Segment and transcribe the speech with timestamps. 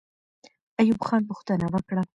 [0.79, 2.01] ایوب خان پوښتنه وکړه.